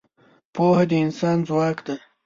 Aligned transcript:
پوهه 0.53 0.83
د 0.89 0.91
انسان 1.05 1.37
ځواک 1.47 1.77
ده. 1.87 1.95